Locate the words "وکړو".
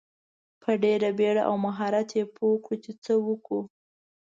3.27-3.61